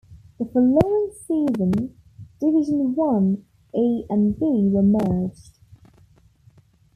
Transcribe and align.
The 0.39 0.45
following 0.45 1.11
season, 1.13 1.95
Division 2.39 2.95
One 2.95 3.45
A 3.75 4.03
and 4.11 4.33
B 4.39 4.67
were 4.73 4.81
merged. 4.81 5.59